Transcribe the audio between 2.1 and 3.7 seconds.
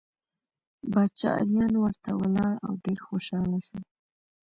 ولاړ او ډېر خوشحاله